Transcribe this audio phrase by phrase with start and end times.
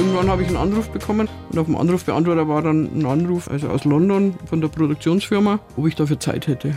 [0.00, 3.68] irgendwann habe ich einen Anruf bekommen und auf dem Anrufbeantworter war dann ein Anruf, also
[3.68, 6.74] aus London von der Produktionsfirma, ob ich dafür Zeit hätte.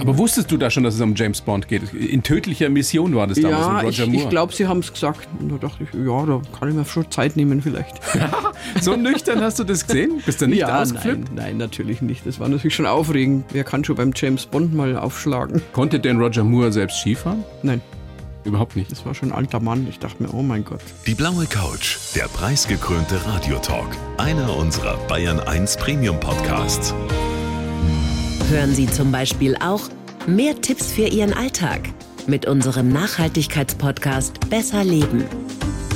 [0.00, 1.92] Aber wusstest du da schon, dass es um James Bond geht?
[1.94, 4.24] In tödlicher Mission war das damals ja, mit Roger ich, Moore.
[4.24, 5.28] ich glaube, sie haben es gesagt.
[5.40, 8.00] Und da dachte ich, ja, da kann ich mir schon Zeit nehmen vielleicht.
[8.80, 10.20] so nüchtern hast du das gesehen?
[10.24, 11.34] Bist du nicht ja, ausgeflippt?
[11.34, 12.26] Nein, nein, natürlich nicht.
[12.26, 13.44] Das war natürlich schon aufregend.
[13.52, 15.62] Wer kann schon beim James Bond mal aufschlagen?
[15.72, 17.44] Konnte denn Roger Moore selbst Skifahren?
[17.62, 17.80] Nein.
[18.46, 18.92] Überhaupt nicht.
[18.92, 19.86] Das war schon ein alter Mann.
[19.88, 20.80] Ich dachte mir, oh mein Gott.
[21.06, 23.88] Die blaue Couch, der preisgekrönte Radiotalk.
[24.18, 26.94] Einer unserer Bayern 1 Premium Podcasts.
[28.48, 29.82] Hören Sie zum Beispiel auch
[30.28, 31.80] mehr Tipps für Ihren Alltag
[32.28, 35.24] mit unserem Nachhaltigkeitspodcast Besser Leben.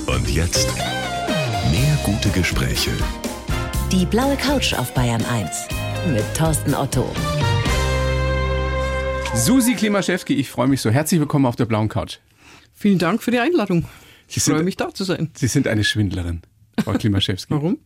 [0.07, 0.69] Und jetzt
[1.71, 2.91] mehr gute Gespräche.
[3.93, 5.69] Die blaue Couch auf Bayern 1
[6.13, 7.09] mit Thorsten Otto.
[9.35, 10.91] Susi Klimaschewski, ich freue mich so.
[10.91, 12.19] Herzlich willkommen auf der blauen Couch.
[12.81, 13.85] Vielen Dank für die Einladung.
[14.27, 15.29] Ich Sie sind- freue mich, da zu sein.
[15.35, 16.41] Sie sind eine Schwindlerin,
[16.83, 17.53] Frau Klimaschewski.
[17.53, 17.77] Warum?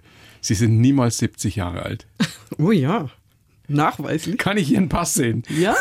[0.40, 2.06] Sie sind niemals 70 Jahre alt.
[2.58, 3.10] Oh ja,
[3.66, 4.38] nachweislich.
[4.38, 5.42] Kann ich Ihren Pass sehen?
[5.48, 5.74] Ja,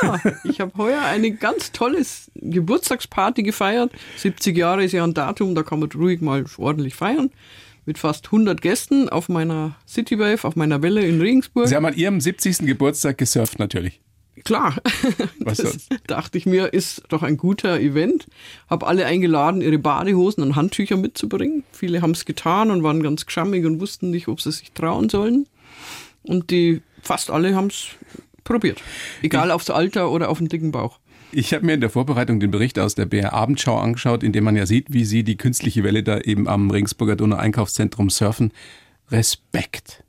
[0.45, 3.91] ich habe heuer eine ganz tolles Geburtstagsparty gefeiert.
[4.17, 7.29] 70 Jahre ist ja ein Datum, da kann man ruhig mal ordentlich feiern.
[7.85, 11.67] Mit fast 100 Gästen auf meiner Citywave, auf meiner Welle in Regensburg.
[11.67, 12.59] Sie haben an Ihrem 70.
[12.59, 13.99] Geburtstag gesurft natürlich.
[14.43, 14.75] Klar,
[15.39, 15.89] Was das sonst?
[16.07, 18.25] dachte ich mir, ist doch ein guter Event.
[18.69, 21.63] Hab alle eingeladen, ihre Badehosen und Handtücher mitzubringen.
[21.71, 25.09] Viele haben es getan und waren ganz geschammig und wussten nicht, ob sie sich trauen
[25.09, 25.47] sollen.
[26.23, 27.87] Und die fast alle haben es
[28.43, 28.81] probiert.
[29.21, 30.99] Egal aufs Alter oder auf den dicken Bauch.
[31.31, 34.43] Ich habe mir in der Vorbereitung den Bericht aus der BR Abendschau angeschaut, in dem
[34.43, 38.51] man ja sieht, wie Sie die künstliche Welle da eben am Regensburger Donau Einkaufszentrum surfen.
[39.09, 40.03] Respekt.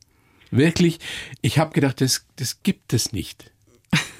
[0.50, 0.98] Wirklich,
[1.40, 3.50] ich habe gedacht, das, das gibt es nicht.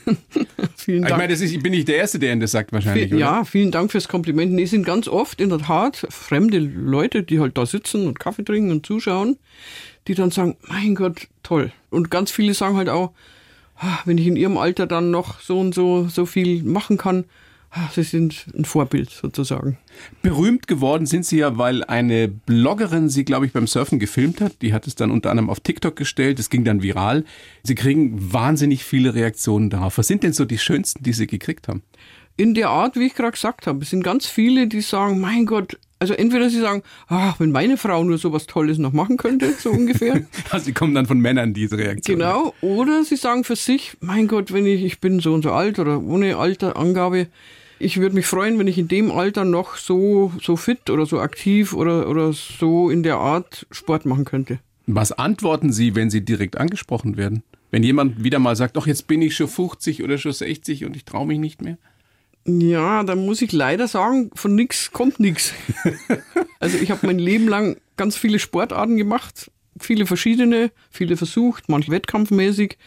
[0.77, 1.19] Vielen Ich Dank.
[1.19, 3.21] meine, das ist, ich bin nicht der Erste, der Ihnen das sagt wahrscheinlich, oder?
[3.21, 4.53] ja, vielen Dank fürs Kompliment.
[4.53, 8.45] Nee, sind ganz oft in der Tat fremde Leute, die halt da sitzen und Kaffee
[8.45, 9.39] trinken und zuschauen,
[10.09, 11.73] die dann sagen, mein Gott, toll.
[11.91, 13.13] Und ganz viele sagen halt auch,
[13.77, 17.25] ah, wenn ich in ihrem Alter dann noch so und so, so viel machen kann,
[17.93, 19.79] sie sind ein Vorbild sozusagen.
[20.23, 24.63] Berühmt geworden sind Sie ja, weil eine Bloggerin Sie, glaube ich, beim Surfen gefilmt hat.
[24.63, 26.39] Die hat es dann unter anderem auf TikTok gestellt.
[26.39, 27.25] Es ging dann viral.
[27.63, 29.99] Sie kriegen wahnsinnig viele Reaktionen darauf.
[29.99, 31.83] Was sind denn so die schönsten, die Sie gekriegt haben?
[32.37, 35.47] In der Art, wie ich gerade gesagt habe, es sind ganz viele, die sagen, mein
[35.47, 39.17] Gott, also entweder sie sagen, ah, wenn meine Frau nur so was Tolles noch machen
[39.17, 40.27] könnte, so ungefähr.
[40.51, 42.21] Also, Sie kommen dann von Männern, diese Reaktionen.
[42.21, 45.53] Genau, oder sie sagen für sich, mein Gott, wenn ich, ich bin so und so
[45.53, 47.29] alt oder ohne Alterangabe,
[47.79, 51.21] ich würde mich freuen, wenn ich in dem Alter noch so, so fit oder so
[51.21, 54.59] aktiv oder, oder so in der Art Sport machen könnte.
[54.87, 57.43] Was antworten Sie, wenn Sie direkt angesprochen werden?
[57.71, 60.95] Wenn jemand wieder mal sagt, doch jetzt bin ich schon 50 oder schon 60 und
[60.95, 61.79] ich traue mich nicht mehr?
[62.47, 65.53] Ja, da muss ich leider sagen, von nix kommt nix.
[66.61, 71.91] Also ich habe mein Leben lang ganz viele Sportarten gemacht, viele verschiedene, viele versucht, manche
[71.91, 72.79] wettkampfmäßig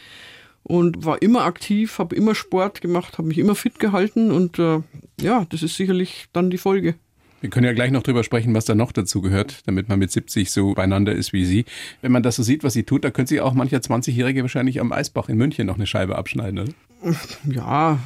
[0.62, 4.80] und war immer aktiv, habe immer Sport gemacht, habe mich immer fit gehalten und äh,
[5.20, 6.94] ja, das ist sicherlich dann die Folge.
[7.40, 10.10] Wir können ja gleich noch drüber sprechen, was da noch dazu gehört, damit man mit
[10.10, 11.64] 70 so beieinander ist wie Sie.
[12.02, 14.80] Wenn man das so sieht, was sie tut, da könnte sie auch mancher 20-Jährige wahrscheinlich
[14.80, 16.72] am Eisbach in München noch eine Scheibe abschneiden, oder?
[17.48, 18.00] Ja,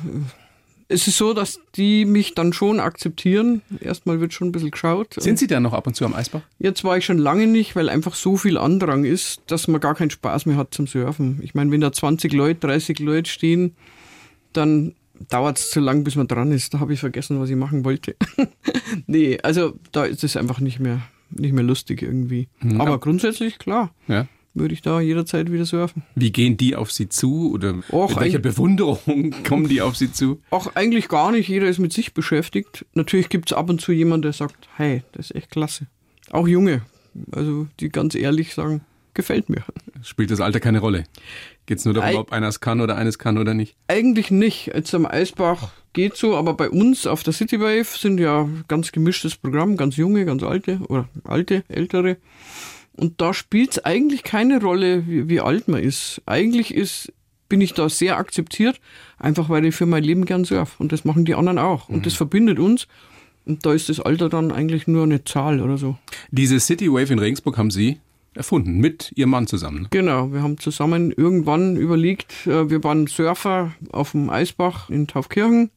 [0.89, 3.63] es ist so, dass die mich dann schon akzeptieren.
[3.81, 5.15] Erstmal wird schon ein bisschen geschaut.
[5.19, 6.43] Sind Sie da noch ab und zu am Eisbach?
[6.59, 9.95] Jetzt war ich schon lange nicht, weil einfach so viel Andrang ist, dass man gar
[9.95, 11.41] keinen Spaß mehr hat zum Surfen.
[11.43, 13.75] Ich meine, wenn da 20 Leute, 30 Leute stehen,
[14.53, 14.95] dann
[15.31, 16.75] dauert es zu lang, bis man dran ist.
[16.75, 18.17] Da habe ich vergessen, was ich machen wollte.
[19.07, 21.01] nee, also da ist es einfach nicht mehr,
[21.31, 22.49] nicht mehr lustig irgendwie.
[22.79, 24.27] Aber grundsätzlich, klar, Ja.
[24.55, 26.03] Würde ich da jederzeit wieder surfen.
[26.15, 30.13] Wie gehen die auf Sie zu oder Och, mit welcher Bewunderung kommen die auf Sie
[30.13, 30.41] zu?
[30.51, 32.85] Auch eigentlich gar nicht, jeder ist mit sich beschäftigt.
[32.95, 35.87] Natürlich gibt es ab und zu jemanden, der sagt, hey, das ist echt klasse.
[36.31, 36.83] Auch Junge,
[37.33, 38.83] also die ganz ehrlich sagen,
[39.15, 39.63] gefällt mir.
[40.03, 41.05] Spielt das Alter keine Rolle?
[41.67, 43.77] Geht es nur darum, Ei- ob einer es kann oder eines kann oder nicht?
[43.89, 44.67] Eigentlich nicht.
[44.75, 49.37] Jetzt am Eisbach geht so, aber bei uns auf der Citywave sind ja ganz gemischtes
[49.37, 52.17] Programm, ganz junge, ganz alte oder alte, ältere.
[52.97, 56.21] Und da spielt es eigentlich keine Rolle, wie, wie alt man ist.
[56.27, 57.13] Eigentlich ist,
[57.49, 58.81] bin ich da sehr akzeptiert,
[59.19, 60.79] einfach weil ich für mein Leben gern surf.
[60.79, 61.89] Und das machen die anderen auch.
[61.89, 62.87] Und das verbindet uns.
[63.45, 65.97] Und da ist das Alter dann eigentlich nur eine Zahl oder so.
[66.31, 67.99] Diese City Wave in Regensburg haben Sie
[68.35, 69.83] erfunden, mit Ihrem Mann zusammen.
[69.83, 69.89] ne?
[69.91, 75.71] Genau, wir haben zusammen irgendwann überlegt, äh, wir waren Surfer auf dem Eisbach in Taufkirchen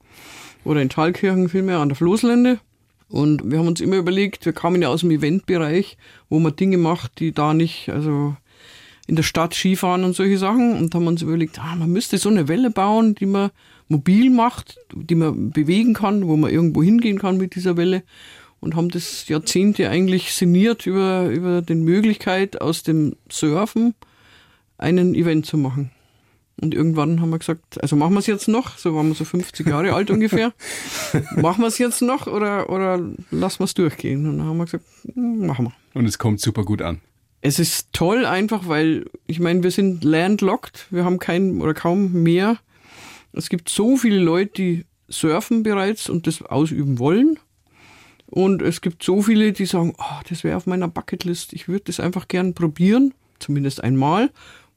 [0.63, 2.59] oder in Thalkirchen vielmehr an der Floßlände.
[3.07, 5.97] Und wir haben uns immer überlegt, wir kamen ja aus dem Eventbereich,
[6.29, 8.35] wo man Dinge macht, die da nicht, also
[9.07, 12.29] in der Stadt Skifahren und solche Sachen und haben uns überlegt, ah, man müsste so
[12.29, 13.51] eine Welle bauen, die man
[13.87, 18.03] mobil macht, die man bewegen kann, wo man irgendwo hingehen kann mit dieser Welle.
[18.59, 23.93] und haben das Jahrzehnte eigentlich sinniert über, über die Möglichkeit, aus dem Surfen
[24.79, 25.91] einen Event zu machen.
[26.61, 29.25] Und irgendwann haben wir gesagt, also machen wir es jetzt noch, so waren wir so
[29.25, 30.53] 50 Jahre alt ungefähr,
[31.35, 32.97] machen wir es jetzt noch oder, oder
[33.31, 34.25] lassen wir es durchgehen?
[34.25, 35.73] Und dann haben wir gesagt, hm, machen wir.
[35.93, 37.01] Und es kommt super gut an.
[37.41, 42.23] Es ist toll einfach, weil ich meine, wir sind landlocked, wir haben kein oder kaum
[42.23, 42.57] Meer.
[43.33, 47.37] Es gibt so viele Leute, die surfen bereits und das ausüben wollen.
[48.27, 51.85] Und es gibt so viele, die sagen, oh, das wäre auf meiner Bucketlist, ich würde
[51.85, 54.31] das einfach gern probieren, zumindest einmal.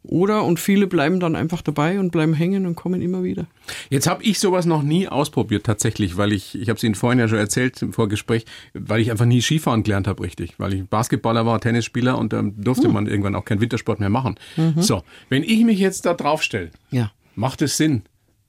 [0.04, 3.46] Oder und viele bleiben dann einfach dabei und bleiben hängen und kommen immer wieder.
[3.90, 7.18] Jetzt habe ich sowas noch nie ausprobiert tatsächlich, weil ich, ich habe es Ihnen vorhin
[7.18, 10.84] ja schon erzählt im Vorgespräch, weil ich einfach nie Skifahren gelernt habe richtig, weil ich
[10.84, 12.94] Basketballer war, Tennisspieler und dann ähm, durfte hm.
[12.94, 14.36] man irgendwann auch keinen Wintersport mehr machen.
[14.56, 14.80] Mhm.
[14.80, 17.10] So, wenn ich mich jetzt da draufstelle, ja.
[17.34, 18.02] macht es Sinn?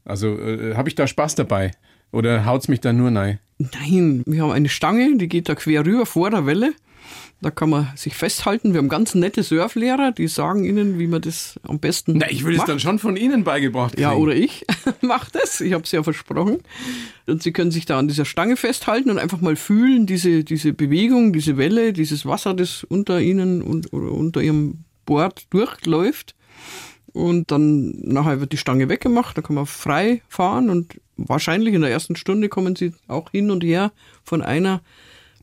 [0.06, 1.72] Also äh, habe ich da Spaß dabei
[2.12, 3.40] oder haut es mich da nur rein?
[3.58, 6.74] Nein, wir haben eine Stange, die geht da quer rüber vor der Welle
[7.42, 8.74] da kann man sich festhalten.
[8.74, 12.44] Wir haben ganz nette Surflehrer, die sagen Ihnen, wie man das am besten Na, ich
[12.44, 14.02] will es dann schon von Ihnen beigebracht kriegen.
[14.02, 14.66] Ja, oder ich
[15.02, 15.62] mache das.
[15.62, 16.58] Ich habe es ja versprochen.
[17.28, 20.74] Und Sie können sich da an dieser Stange festhalten und einfach mal fühlen, diese, diese
[20.74, 26.36] Bewegung, diese Welle, dieses Wasser, das unter Ihnen und oder unter Ihrem Board durchläuft.
[27.14, 31.82] Und dann nachher wird die Stange weggemacht, da kann man frei fahren und wahrscheinlich in
[31.82, 33.92] der ersten Stunde kommen Sie auch hin und her
[34.24, 34.82] von einer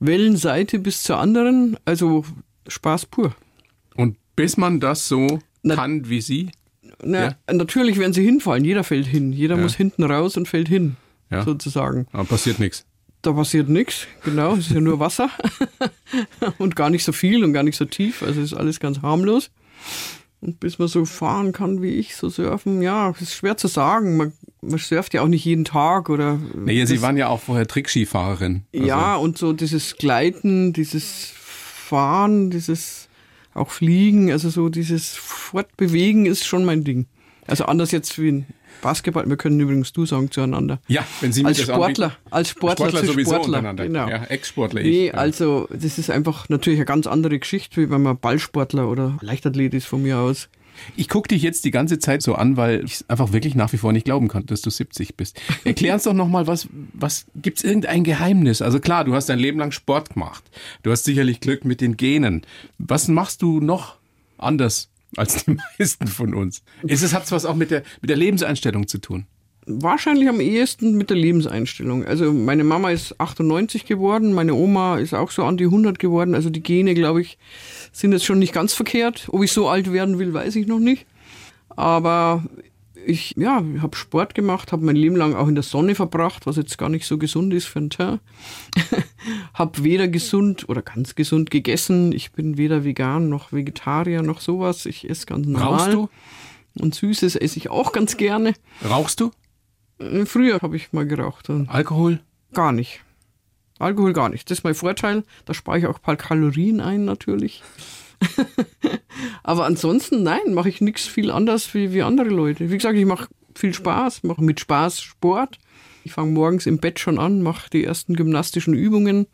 [0.01, 1.77] Wellenseite bis zur anderen.
[1.85, 2.25] Also
[2.69, 3.35] Spaß pur.
[3.95, 6.51] Und bis man das so Na, kann wie Sie?
[7.03, 7.37] Na, ja.
[7.53, 8.65] Natürlich werden sie hinfallen.
[8.65, 9.33] Jeder fällt hin.
[9.33, 9.63] Jeder ja.
[9.63, 10.97] muss hinten raus und fällt hin.
[11.31, 11.45] Ja.
[11.45, 12.07] Sozusagen.
[12.13, 12.87] Aber passiert nichts.
[13.23, 14.55] Da passiert nichts, genau.
[14.55, 15.31] Es ist ja nur Wasser.
[16.59, 18.23] und gar nicht so viel und gar nicht so tief.
[18.23, 19.51] Also ist alles ganz harmlos.
[20.41, 24.17] Und bis man so fahren kann wie ich, so surfen, ja, ist schwer zu sagen.
[24.17, 26.39] Man, man surft ja auch nicht jeden Tag oder.
[26.55, 28.63] Nee, Sie waren ja auch vorher Trickskifahrerin.
[28.75, 28.87] Also.
[28.87, 33.09] Ja, und so dieses Gleiten, dieses Fahren, dieses
[33.55, 37.07] auch Fliegen, also so dieses Fortbewegen ist schon mein Ding.
[37.47, 38.47] Also anders jetzt wie ein
[38.83, 40.81] Basketball, wir können übrigens du sagen zueinander.
[40.89, 43.85] Ja, wenn Sie als Sportler, als Sportler, Sportler sowieso Sportler, untereinander.
[43.87, 44.09] Genau.
[44.09, 44.83] Ja, Ex-Sportler.
[44.83, 45.15] Nee, ja.
[45.15, 49.75] also das ist einfach natürlich eine ganz andere Geschichte, wie wenn man Ballsportler oder Leichtathlet
[49.75, 50.49] ist von mir aus.
[50.97, 53.79] Ich gucke dich jetzt die ganze Zeit so an, weil ich einfach wirklich nach wie
[53.79, 55.41] vor nicht glauben kann, dass du 70 bist.
[55.65, 58.63] Erklär uns doch nochmal, was, was gibt's irgendein Geheimnis?
[58.63, 60.45] Also klar, du hast dein Leben lang Sport gemacht.
[60.83, 62.43] Du hast sicherlich Glück mit den Genen.
[62.79, 63.97] Was machst du noch
[64.39, 66.63] anders als die meisten von uns.
[66.83, 69.27] Ist es hat was auch mit der, mit der Lebenseinstellung zu tun?
[69.69, 72.05] Wahrscheinlich am ehesten mit der Lebenseinstellung.
[72.05, 76.37] Also meine Mama ist 98 geworden, meine Oma ist auch so an die 100 geworden.
[76.37, 77.37] Also die Gene, glaube ich,
[77.91, 79.27] sind jetzt schon nicht ganz verkehrt.
[79.29, 81.05] Ob ich so alt werden will, weiß ich noch nicht.
[81.69, 82.45] Aber
[83.07, 86.57] ich ja, habe Sport gemacht, habe mein Leben lang auch in der Sonne verbracht, was
[86.57, 88.21] jetzt gar nicht so gesund ist für ein Teint.
[89.55, 92.13] habe weder gesund oder ganz gesund gegessen.
[92.13, 94.87] Ich bin weder vegan noch Vegetarier noch sowas.
[94.87, 95.73] Ich esse ganz normal.
[95.73, 96.09] Rauchst du?
[96.79, 98.55] Und Süßes esse ich auch ganz gerne.
[98.89, 99.31] Rauchst du?
[99.99, 101.51] Äh, früher habe ich mal geraucht.
[101.69, 102.21] Alkohol?
[102.53, 103.03] Gar nicht.
[103.79, 104.51] Alkohol gar nicht.
[104.51, 105.25] Das ist mein Vorteil.
[105.45, 107.63] Da spare ich auch ein paar Kalorien ein natürlich.
[109.43, 112.71] Aber ansonsten, nein, mache ich nichts viel anders wie, wie andere Leute.
[112.71, 115.59] Wie gesagt, ich mache viel Spaß, mache mit Spaß Sport.
[116.05, 119.27] Ich fange morgens im Bett schon an, mache die ersten gymnastischen Übungen,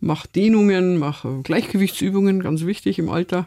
[0.00, 3.46] mache Dehnungen, mache Gleichgewichtsübungen, ganz wichtig im Alter.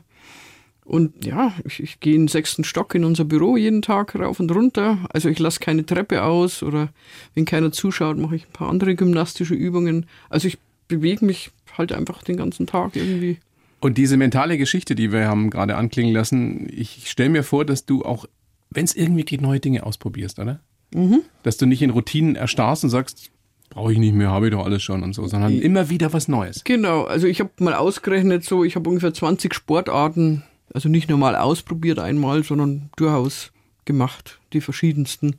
[0.87, 4.39] Und ja, ich, ich gehe in den sechsten Stock in unser Büro jeden Tag rauf
[4.39, 4.99] und runter.
[5.09, 6.89] Also ich lasse keine Treppe aus oder
[7.35, 10.05] wenn keiner zuschaut, mache ich ein paar andere gymnastische Übungen.
[10.29, 13.37] Also ich bewege mich halt einfach den ganzen Tag irgendwie.
[13.81, 17.85] Und diese mentale Geschichte, die wir haben gerade anklingen lassen, ich stelle mir vor, dass
[17.85, 18.25] du auch,
[18.69, 20.61] wenn es irgendwie geht, neue Dinge ausprobierst, oder?
[20.93, 21.19] Mhm.
[21.43, 23.29] Dass du nicht in Routinen erstarrst und sagst,
[23.69, 26.29] brauche ich nicht mehr, habe ich doch alles schon und so, sondern immer wieder was
[26.29, 26.63] Neues.
[26.63, 30.43] Genau, also ich habe mal ausgerechnet, so ich habe ungefähr 20 Sportarten,
[30.73, 33.51] also nicht nur mal ausprobiert einmal, sondern durchaus
[33.85, 35.37] gemacht, die verschiedensten.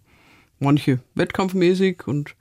[0.61, 2.35] Manche wettkampfmäßig und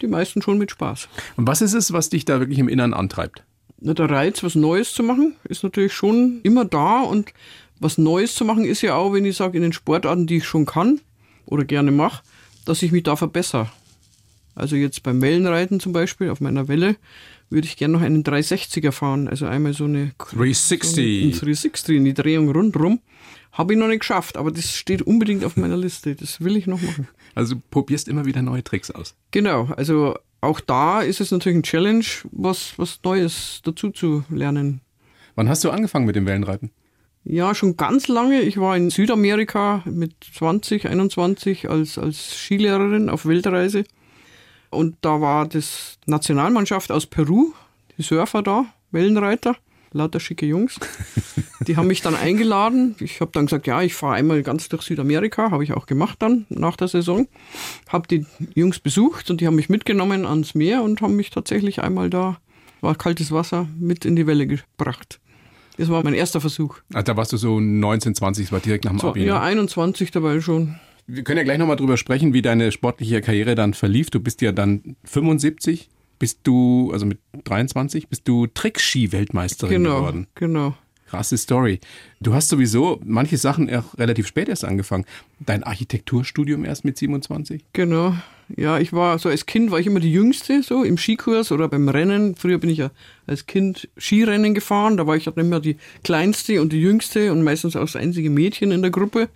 [0.00, 1.08] die meisten schon mit Spaß.
[1.36, 3.44] Und was ist es, was dich da wirklich im Inneren antreibt?
[3.84, 7.32] der Reiz, was Neues zu machen, ist natürlich schon immer da und
[7.80, 10.44] was Neues zu machen ist ja auch, wenn ich sage, in den Sportarten, die ich
[10.44, 11.00] schon kann
[11.46, 12.22] oder gerne mache,
[12.64, 13.70] dass ich mich da verbessere.
[14.54, 16.96] Also jetzt beim Wellenreiten zum Beispiel, auf meiner Welle,
[17.52, 19.28] würde ich gerne noch einen 360er fahren.
[19.28, 20.94] Also einmal so eine 360.
[20.94, 23.00] So ein 360 in die Drehung rundrum.
[23.52, 26.14] Habe ich noch nicht geschafft, aber das steht unbedingt auf meiner Liste.
[26.14, 27.08] Das will ich noch machen.
[27.34, 29.14] Also probierst immer wieder neue Tricks aus.
[29.30, 34.80] Genau, also auch da ist es natürlich ein Challenge, was, was Neues dazu zu lernen.
[35.34, 36.70] Wann hast du angefangen mit dem Wellenreiten?
[37.24, 38.40] Ja, schon ganz lange.
[38.40, 43.84] Ich war in Südamerika mit 20, 21 als, als Skilehrerin auf Weltreise.
[44.72, 47.52] Und da war das Nationalmannschaft aus Peru,
[47.98, 49.56] die Surfer da, Wellenreiter,
[49.92, 50.80] lauter schicke Jungs.
[51.66, 52.96] Die haben mich dann eingeladen.
[52.98, 56.20] Ich habe dann gesagt, ja, ich fahre einmal ganz durch Südamerika, habe ich auch gemacht
[56.20, 57.28] dann nach der Saison.
[57.88, 61.80] Habe die Jungs besucht und die haben mich mitgenommen ans Meer und haben mich tatsächlich
[61.80, 62.38] einmal da,
[62.80, 65.20] war kaltes Wasser, mit in die Welle gebracht.
[65.76, 66.78] Das war mein erster Versuch.
[66.92, 69.24] Also da warst du so 19, 20, das war direkt nach dem So, Abi.
[69.24, 69.40] ja, ne?
[69.42, 70.80] 21 dabei schon.
[71.06, 74.10] Wir können ja gleich nochmal drüber sprechen, wie deine sportliche Karriere dann verlief.
[74.10, 80.26] Du bist ja dann 75, bist du, also mit 23, bist du Trickski-Weltmeisterin Genau, geworden.
[80.34, 80.74] genau.
[81.12, 81.78] Krasse Story.
[82.20, 85.04] Du hast sowieso manche Sachen auch relativ spät erst angefangen.
[85.40, 87.62] Dein Architekturstudium erst mit 27?
[87.74, 88.14] Genau.
[88.56, 91.68] Ja, ich war so als Kind war ich immer die Jüngste, so im Skikurs oder
[91.68, 92.34] beim Rennen.
[92.34, 92.90] Früher bin ich ja
[93.26, 94.96] als Kind Skirennen gefahren.
[94.96, 98.30] Da war ich dann immer die Kleinste und die Jüngste und meistens auch das einzige
[98.30, 99.28] Mädchen in der Gruppe.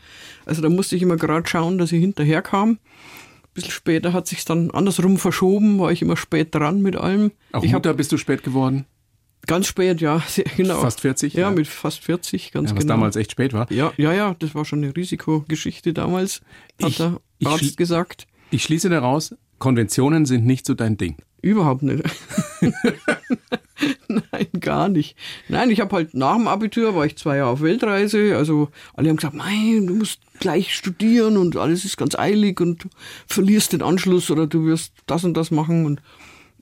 [0.47, 2.71] Also da musste ich immer gerade schauen, dass ich hinterher kam.
[2.71, 2.78] Ein
[3.52, 7.33] bisschen später hat sich dann andersrum verschoben, war ich immer spät dran mit allem.
[7.52, 8.87] Auch ich Mutter bist du spät geworden?
[9.47, 10.81] Ganz spät, ja, sehr, genau.
[10.81, 11.35] Fast 40?
[11.35, 11.50] Ja, Ja.
[11.50, 12.95] mit fast 40, ganz Ja, was genau.
[12.95, 13.71] damals echt spät war.
[13.73, 16.41] ja, ja, ja, das war schon eine Risikogeschichte damals,
[16.83, 18.26] hat Ich- der ich Arzt schli- gesagt.
[18.50, 21.17] Ich schließe daraus, Konventionen sind nicht so dein Ding.
[21.43, 22.03] Überhaupt nicht.
[24.09, 25.17] Nein, gar nicht.
[25.49, 28.37] Nein, ich habe halt nach dem Abitur war ich zwei Jahre auf Weltreise.
[28.37, 32.85] Also alle haben gesagt, nein, du musst gleich studieren und alles ist ganz eilig und
[32.85, 32.88] du
[33.26, 35.85] verlierst den Anschluss oder du wirst das und das machen.
[35.85, 36.00] Und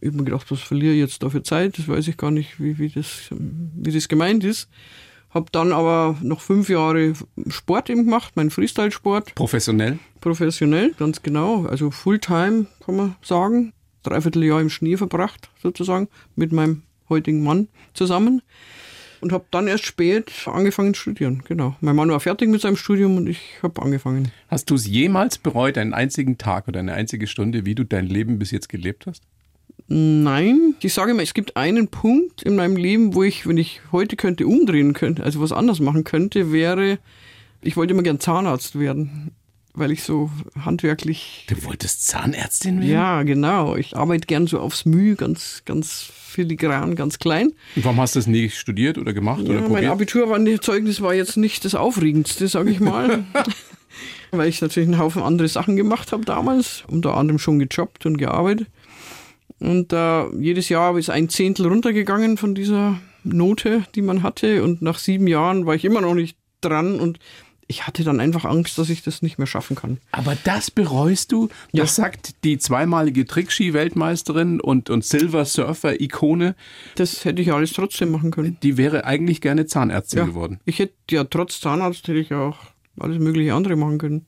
[0.05, 1.79] ich habe mir gedacht, was verliere ich jetzt da für Zeit?
[1.79, 4.69] Das weiß ich gar nicht, wie, wie, das, wie das gemeint ist.
[5.31, 7.15] Habe dann aber noch fünf Jahre
[7.49, 9.99] Sport eben gemacht, meinen Freestyle-Sport Professionell?
[10.21, 11.65] professionell, ganz genau.
[11.65, 13.73] Also Fulltime, kann man sagen.
[14.03, 18.43] Dreiviertel Jahr im Schnee verbracht, sozusagen, mit meinem heutigen Mann zusammen.
[19.23, 21.77] Und habe dann erst spät angefangen zu studieren, genau.
[21.81, 24.31] Mein Mann war fertig mit seinem Studium und ich habe angefangen.
[24.49, 28.07] Hast du es jemals bereut, einen einzigen Tag oder eine einzige Stunde, wie du dein
[28.07, 29.23] Leben bis jetzt gelebt hast?
[29.87, 33.81] Nein, ich sage immer, es gibt einen Punkt in meinem Leben, wo ich, wenn ich
[33.93, 36.99] heute könnte, umdrehen könnte, also was anders machen könnte, wäre,
[37.61, 39.33] ich wollte immer gern Zahnarzt werden,
[39.75, 40.31] weil ich so
[40.65, 42.91] handwerklich Du wolltest Zahnärztin werden?
[42.91, 43.77] Ja, genau.
[43.77, 47.53] Ich arbeite gern so aufs Mühe, ganz, ganz filigran, ganz klein.
[47.77, 49.93] Und warum hast du das nie studiert oder gemacht oder Ja, mein probiert?
[49.93, 53.25] Abiturzeugnis war jetzt nicht das Aufregendste, sage ich mal.
[54.31, 58.17] Weil ich natürlich einen Haufen andere Sachen gemacht habe damals, unter anderem schon gejobbt und
[58.17, 58.69] gearbeitet.
[59.61, 64.63] Und äh, jedes Jahr ist ein Zehntel runtergegangen von dieser Note, die man hatte.
[64.63, 67.19] Und nach sieben Jahren war ich immer noch nicht dran und
[67.67, 69.97] ich hatte dann einfach Angst, dass ich das nicht mehr schaffen kann.
[70.13, 71.49] Aber das bereust du?
[71.73, 71.85] Ja.
[71.85, 76.57] Das sagt die zweimalige Trickski-Weltmeisterin und, und Silver-Surfer-Ikone.
[76.97, 78.59] Das hätte ich alles trotzdem machen können.
[78.63, 80.25] Die wäre eigentlich gerne Zahnärztin Ja.
[80.27, 80.61] geworden.
[80.67, 82.59] Ich hätte ja trotz Zahnarzt hätte ich auch
[83.01, 84.27] alles mögliche andere machen können.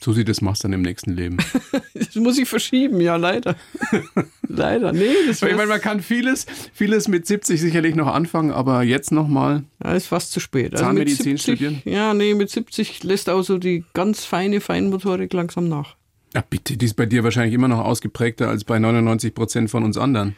[0.00, 1.38] Susi, das machst du dann im nächsten Leben.
[1.92, 3.54] Das muss ich verschieben, ja, leider.
[4.48, 8.82] leider, nee, das ich meine, man kann vieles, vieles mit 70 sicherlich noch anfangen, aber
[8.82, 9.62] jetzt nochmal.
[9.84, 10.72] ja, ist fast zu spät.
[10.72, 11.82] Also Zahnmedizin 70, studieren?
[11.84, 15.94] Ja, nee, mit 70 lässt auch so die ganz feine Feinmotorik langsam nach.
[16.34, 19.84] Ja, bitte, die ist bei dir wahrscheinlich immer noch ausgeprägter als bei 99 Prozent von
[19.84, 20.36] uns anderen.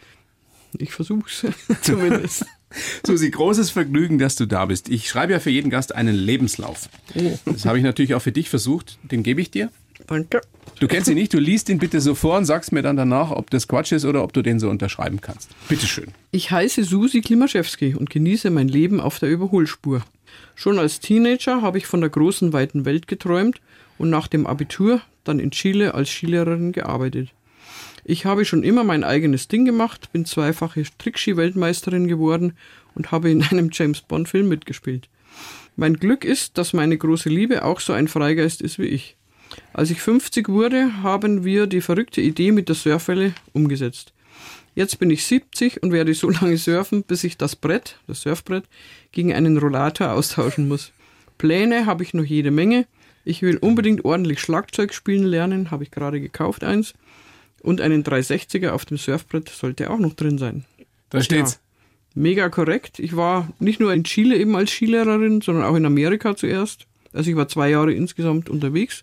[0.78, 1.46] Ich versuch's
[1.82, 2.44] zumindest.
[3.06, 4.88] Susi, großes Vergnügen, dass du da bist.
[4.88, 6.88] Ich schreibe ja für jeden Gast einen Lebenslauf.
[7.44, 8.98] Das habe ich natürlich auch für dich versucht.
[9.02, 9.70] Den gebe ich dir.
[10.06, 10.40] Danke.
[10.80, 13.30] Du kennst ihn nicht, du liest ihn bitte so vor und sagst mir dann danach,
[13.30, 15.50] ob das Quatsch ist oder ob du den so unterschreiben kannst.
[15.68, 16.08] Bitteschön.
[16.32, 20.02] Ich heiße Susi Klimaschewski und genieße mein Leben auf der Überholspur.
[20.54, 23.60] Schon als Teenager habe ich von der großen, weiten Welt geträumt
[23.98, 27.28] und nach dem Abitur dann in Chile als Skilehrerin gearbeitet.
[28.04, 32.54] Ich habe schon immer mein eigenes Ding gemacht, bin zweifache Trickski-Weltmeisterin geworden
[32.94, 35.08] und habe in einem James-Bond-Film mitgespielt.
[35.76, 39.16] Mein Glück ist, dass meine große Liebe auch so ein Freigeist ist wie ich.
[39.72, 44.12] Als ich 50 wurde, haben wir die verrückte Idee mit der Surfwelle umgesetzt.
[44.74, 48.64] Jetzt bin ich 70 und werde so lange surfen, bis ich das Brett, das Surfbrett,
[49.12, 50.92] gegen einen Rollator austauschen muss.
[51.38, 52.86] Pläne habe ich noch jede Menge.
[53.24, 56.94] Ich will unbedingt ordentlich Schlagzeug spielen lernen, habe ich gerade gekauft eins.
[57.62, 60.64] Und einen 360er auf dem Surfbrett sollte auch noch drin sein.
[61.10, 61.60] Da steht's.
[62.14, 62.98] Mega korrekt.
[62.98, 66.86] Ich war nicht nur in Chile eben als Skilehrerin, sondern auch in Amerika zuerst.
[67.12, 69.02] Also ich war zwei Jahre insgesamt unterwegs.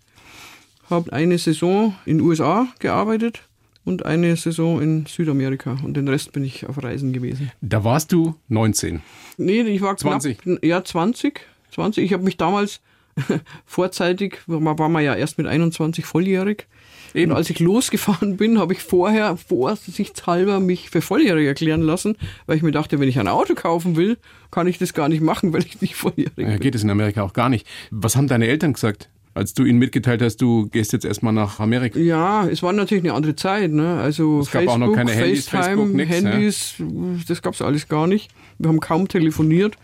[0.89, 3.43] Habe eine Saison in USA gearbeitet
[3.85, 5.77] und eine Saison in Südamerika.
[5.83, 7.51] Und den Rest bin ich auf Reisen gewesen.
[7.61, 9.01] Da warst du 19.
[9.37, 10.37] Nee, ich war 20.
[10.37, 12.03] knapp, ja 20, 20.
[12.03, 12.81] Ich habe mich damals
[13.65, 16.67] vorzeitig, war man ja erst mit 21 volljährig.
[17.13, 17.31] Eben.
[17.31, 22.63] Als ich losgefahren bin, habe ich vorher vorsichtshalber mich für volljährig erklären lassen, weil ich
[22.63, 24.17] mir dachte, wenn ich ein Auto kaufen will,
[24.51, 26.59] kann ich das gar nicht machen, weil ich nicht volljährig Ja, bin.
[26.59, 27.67] geht es in Amerika auch gar nicht.
[27.91, 29.09] Was haben deine Eltern gesagt?
[29.35, 31.97] als du ihnen mitgeteilt hast, du gehst jetzt erstmal nach Amerika.
[31.99, 33.71] Ja, es war natürlich eine andere Zeit.
[33.71, 33.99] Ne?
[33.99, 36.85] Also es gab Facebook, auch noch keine Handys, FaceTime, Facebook, nix, Handys, ja.
[37.27, 38.31] das gab es alles gar nicht.
[38.57, 39.77] Wir haben kaum telefoniert.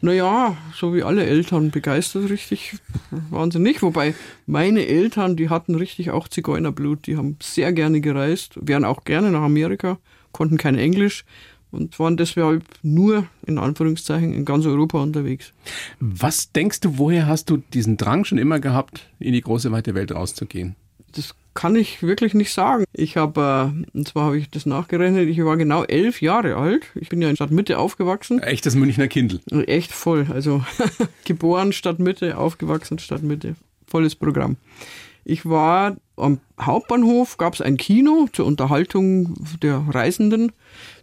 [0.00, 2.78] Naja, so wie alle Eltern begeistert, richtig
[3.30, 3.82] waren sie nicht.
[3.82, 4.14] Wobei
[4.46, 7.06] meine Eltern, die hatten richtig auch Zigeunerblut.
[7.06, 9.98] Die haben sehr gerne gereist, wären auch gerne nach Amerika,
[10.30, 11.24] konnten kein Englisch
[11.70, 15.52] und waren deshalb nur in Anführungszeichen in ganz Europa unterwegs.
[16.00, 19.94] Was denkst du, woher hast du diesen Drang schon immer gehabt, in die große weite
[19.94, 20.76] Welt rauszugehen?
[21.12, 22.84] Das kann ich wirklich nicht sagen.
[22.92, 26.84] Ich habe, äh, und zwar habe ich das nachgerechnet, ich war genau elf Jahre alt.
[26.94, 28.40] Ich bin ja in Stadtmitte aufgewachsen.
[28.40, 29.40] Echtes Münchner Kindl.
[29.66, 30.28] Echt voll.
[30.32, 30.64] Also
[31.24, 33.56] geboren Stadtmitte, aufgewachsen Stadtmitte.
[33.88, 34.56] Volles Programm.
[35.24, 40.52] Ich war am Hauptbahnhof, gab es ein Kino zur Unterhaltung der Reisenden.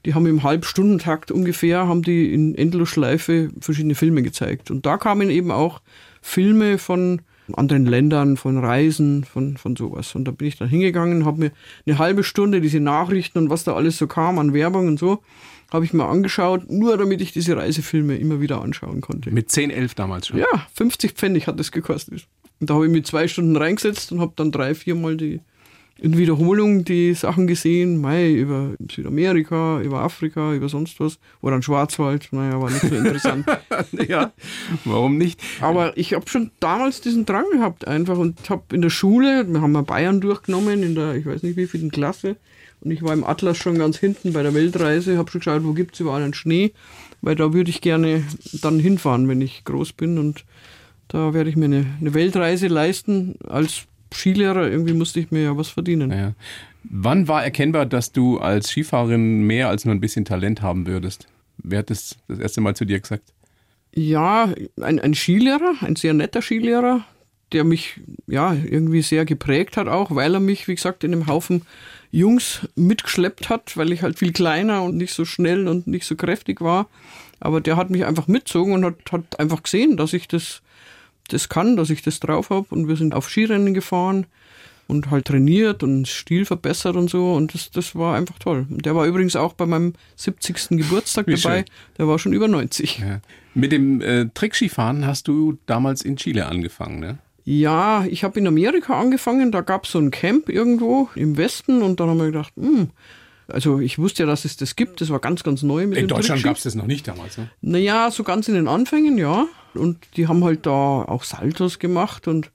[0.06, 4.72] Die haben im Halbstundentakt ungefähr, haben die in Endlosschleife verschiedene Filme gezeigt.
[4.72, 5.82] Und da kamen eben auch
[6.22, 10.16] Filme von anderen Ländern, von Reisen, von, von sowas.
[10.16, 11.52] Und da bin ich dann hingegangen, habe mir
[11.86, 15.22] eine halbe Stunde diese Nachrichten und was da alles so kam an Werbung und so,
[15.72, 19.32] habe ich mir angeschaut, nur damit ich diese Reisefilme immer wieder anschauen konnte.
[19.32, 20.40] Mit 10, 11 damals schon?
[20.40, 22.28] Ja, 50 Pfennig hat das gekostet.
[22.60, 25.42] Und da habe ich mich zwei Stunden reingesetzt und habe dann drei, viermal die
[25.98, 31.20] in Wiederholung die Sachen gesehen, Mai, über Südamerika, über Afrika, über sonst was.
[31.42, 33.46] Oder ein Schwarzwald, naja, war nicht so interessant.
[34.08, 34.34] ja,
[34.84, 35.40] warum nicht?
[35.62, 39.62] Aber ich habe schon damals diesen Drang gehabt einfach und habe in der Schule, wir
[39.62, 42.36] haben mal Bayern durchgenommen, in der, ich weiß nicht wie vielen Klasse,
[42.82, 45.74] und ich war im Atlas schon ganz hinten bei der Weltreise, habe schon geschaut, wo
[45.74, 46.74] gibt es überall einen Schnee,
[47.22, 48.24] weil da würde ich gerne
[48.62, 50.44] dann hinfahren, wenn ich groß bin und
[51.08, 55.58] da werde ich mir eine, eine Weltreise leisten als Skilehrer, irgendwie musste ich mir ja
[55.58, 56.12] was verdienen.
[56.12, 56.34] Ja.
[56.84, 61.28] Wann war erkennbar, dass du als Skifahrerin mehr als nur ein bisschen Talent haben würdest?
[61.58, 63.24] Wer hat das das erste Mal zu dir gesagt?
[63.94, 67.06] Ja, ein, ein Skilehrer, ein sehr netter Skilehrer,
[67.54, 71.28] der mich ja irgendwie sehr geprägt hat auch, weil er mich, wie gesagt, in einem
[71.28, 71.62] Haufen
[72.12, 76.16] Jungs mitgeschleppt hat, weil ich halt viel kleiner und nicht so schnell und nicht so
[76.16, 76.88] kräftig war.
[77.40, 80.62] Aber der hat mich einfach mitzogen und hat, hat einfach gesehen, dass ich das
[81.30, 82.68] das kann, dass ich das drauf habe.
[82.70, 84.26] Und wir sind auf Skirennen gefahren
[84.88, 87.34] und halt trainiert und Stil verbessert und so.
[87.34, 88.68] Und das, das war einfach toll.
[88.70, 90.70] Und der war übrigens auch bei meinem 70.
[90.70, 91.60] Geburtstag Wie dabei.
[91.60, 91.66] Schön.
[91.98, 93.00] Der war schon über 90.
[93.00, 93.20] Ja.
[93.54, 97.18] Mit dem äh, Trickskifahren hast du damals in Chile angefangen, ne?
[97.48, 99.52] Ja, ich habe in Amerika angefangen.
[99.52, 102.90] Da gab es so ein Camp irgendwo im Westen und dann haben wir gedacht, hm,
[103.48, 105.00] also ich wusste ja, dass es das gibt.
[105.02, 105.84] Das war ganz, ganz neu.
[105.84, 107.50] in Deutschland gab es das noch nicht damals, ne?
[107.62, 109.48] Naja, so ganz in den Anfängen, ja.
[109.78, 112.52] Und die haben halt da auch Saltos gemacht und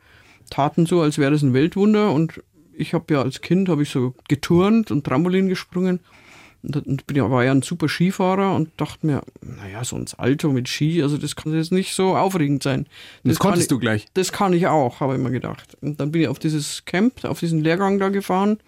[0.51, 2.13] taten so, als wäre das ein Weltwunder.
[2.13, 6.01] Und ich habe ja als Kind habe ich so geturnt und Trampolin gesprungen.
[6.63, 10.53] Und bin ja, war ja ein super Skifahrer und dachte mir, naja, so ein Salto
[10.53, 12.85] mit Ski, also das kann jetzt nicht so aufregend sein.
[13.25, 14.09] Das, das konntest ich, du gleich.
[14.13, 15.79] Das kann ich auch, habe ich immer gedacht.
[15.81, 18.59] Und dann bin ich auf dieses Camp, auf diesen Lehrgang da gefahren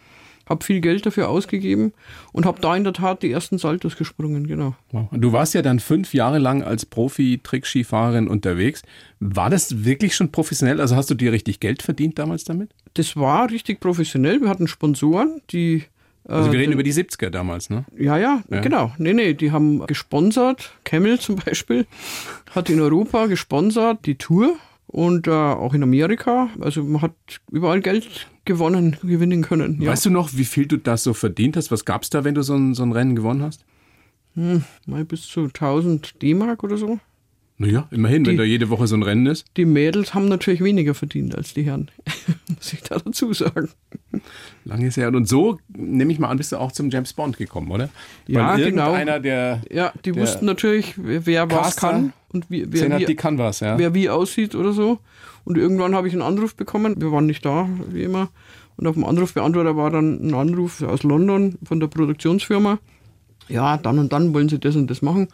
[0.52, 1.92] habe viel Geld dafür ausgegeben
[2.32, 4.76] und habe da in der Tat die ersten Saltos gesprungen, genau.
[4.92, 5.08] Wow.
[5.10, 8.82] Du warst ja dann fünf Jahre lang als Profi-Trickskifahrerin unterwegs.
[9.18, 10.80] War das wirklich schon professionell?
[10.80, 12.70] Also hast du dir richtig Geld verdient damals damit?
[12.94, 14.40] Das war richtig professionell.
[14.40, 15.84] Wir hatten Sponsoren, die
[16.24, 17.84] also wir reden äh, über die 70er damals, ne?
[17.98, 18.92] Ja, ja, ja, genau.
[18.98, 20.72] Nee, nee, die haben gesponsert.
[20.84, 21.86] Camel zum Beispiel
[22.54, 24.56] hat in Europa gesponsert die Tour
[24.92, 26.50] und äh, auch in Amerika.
[26.60, 27.14] Also man hat
[27.50, 29.80] überall Geld gewonnen, gewinnen können.
[29.80, 29.90] Ja.
[29.90, 31.70] Weißt du noch, wie viel du das so verdient hast?
[31.70, 33.64] Was gab es da, wenn du so ein, so ein Rennen gewonnen hast?
[34.34, 37.00] Hm, mal bis zu 1000 D-Mark oder so.
[37.62, 39.46] Naja, immerhin, die, wenn da jede Woche so ein Rennen ist.
[39.56, 41.92] Die Mädels haben natürlich weniger verdient als die Herren,
[42.48, 43.68] muss ich da dazu sagen.
[44.64, 45.14] Lange ist her.
[45.14, 47.88] Und so, nehme ich mal an, bist du auch zum James Bond gekommen, oder?
[48.26, 48.92] Ja, genau.
[48.92, 49.60] Einer der.
[49.70, 53.78] Ja, die wussten natürlich, wer was kann und wie, wer, wie, die kann was, ja.
[53.78, 54.98] wer wie aussieht oder so.
[55.44, 57.00] Und irgendwann habe ich einen Anruf bekommen.
[57.00, 58.30] Wir waren nicht da, wie immer.
[58.76, 62.80] Und auf dem Anrufbeantworter war dann ein Anruf aus London von der Produktionsfirma.
[63.48, 65.28] Ja, dann und dann wollen sie das und das machen,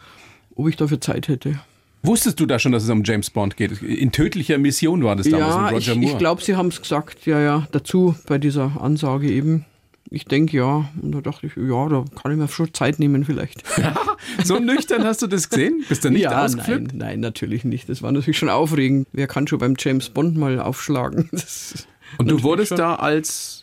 [0.55, 1.59] ob ich dafür Zeit hätte.
[2.01, 3.81] Wusstest du da schon, dass es um James Bond geht?
[3.81, 6.05] In tödlicher Mission war das damals ja, Roger Moore.
[6.05, 9.65] Ich, ich glaube, sie haben es gesagt, ja, ja, dazu bei dieser Ansage eben.
[10.11, 10.89] Ich denke ja.
[11.01, 13.63] Und da dachte ich, ja, da kann ich mir schon Zeit nehmen vielleicht.
[14.43, 15.83] so nüchtern hast du das gesehen?
[15.87, 16.93] Bist du nicht ja, ausgeflippt?
[16.93, 17.89] Nein, nein, natürlich nicht.
[17.89, 19.07] Das war natürlich schon aufregend.
[19.11, 21.29] Wer kann schon beim James Bond mal aufschlagen?
[22.17, 22.77] Und du wurdest schon.
[22.79, 23.58] da als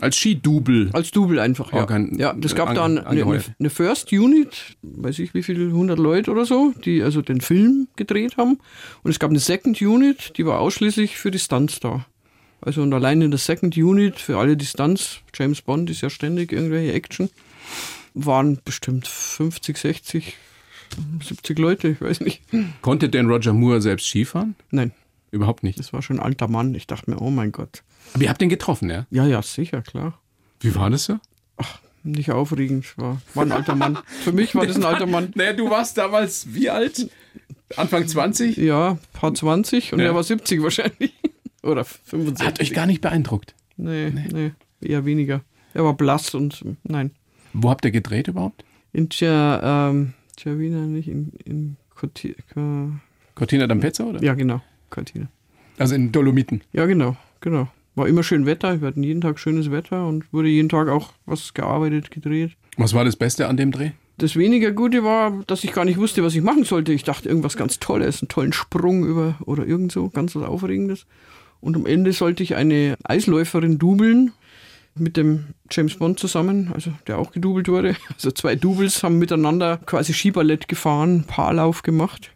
[0.00, 0.90] als Skidouble.
[0.92, 1.80] Als Double einfach, ja.
[1.80, 6.30] Organ ja, das gab dann eine, eine, First Unit, weiß ich wie viele, 100 Leute
[6.30, 8.58] oder so, die also den Film gedreht haben.
[9.02, 12.06] Und es gab eine Second Unit, die war ausschließlich für die Stunts da.
[12.60, 16.10] Also und allein in der Second Unit für alle die Stunts, James Bond ist ja
[16.10, 17.30] ständig irgendwelche Action,
[18.14, 20.36] waren bestimmt 50, 60,
[21.24, 22.42] 70 Leute, ich weiß nicht.
[22.82, 24.56] Konnte denn Roger Moore selbst Skifahren?
[24.70, 24.92] Nein.
[25.30, 25.78] Überhaupt nicht.
[25.78, 26.74] Das war schon ein alter Mann.
[26.74, 27.82] Ich dachte mir, oh mein Gott.
[28.14, 29.06] Aber ihr habt den getroffen, ja?
[29.10, 30.18] Ja, ja, sicher, klar.
[30.60, 31.18] Wie war das so?
[32.02, 32.96] Nicht aufregend.
[32.96, 33.98] War, war ein alter Mann.
[34.24, 35.32] Für mich war das ein alter Mann.
[35.34, 37.10] Naja, du warst damals wie alt?
[37.76, 38.56] Anfang 20?
[38.56, 40.06] Ja, paar 20 und Ja.
[40.06, 41.12] er war 70 wahrscheinlich.
[41.62, 42.46] Oder 75.
[42.46, 43.54] Hat euch gar nicht beeindruckt.
[43.76, 45.42] Nee, nee, eher weniger.
[45.74, 47.10] Er war blass und nein.
[47.52, 48.64] Wo habt ihr gedreht überhaupt?
[48.92, 52.34] In Cia, ähm, Cervina, nicht in, in Corti,
[53.34, 54.22] Cortina d'Ampezzo, oder?
[54.22, 54.62] Ja, genau.
[54.88, 55.28] Cortina.
[55.78, 56.62] Also in Dolomiten.
[56.72, 57.68] Ja, genau, genau.
[58.00, 58.80] War immer schön Wetter.
[58.80, 62.52] Wir hatten jeden Tag schönes Wetter und wurde jeden Tag auch was gearbeitet, gedreht.
[62.78, 63.90] Was war das Beste an dem Dreh?
[64.16, 66.94] Das weniger Gute war, dass ich gar nicht wusste, was ich machen sollte.
[66.94, 71.04] Ich dachte irgendwas ganz Tolles, einen tollen Sprung über oder irgend so, ganz was Aufregendes.
[71.60, 74.32] Und am Ende sollte ich eine Eisläuferin dubeln
[74.94, 77.96] mit dem James Bond zusammen, also der auch gedubelt wurde.
[78.14, 82.30] Also zwei Doubles haben miteinander quasi Skiballett gefahren, Paarlauf gemacht.